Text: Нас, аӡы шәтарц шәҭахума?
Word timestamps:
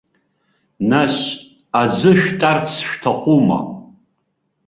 Нас, 0.89 1.15
аӡы 1.81 2.11
шәтарц 2.21 2.67
шәҭахума? 2.87 3.59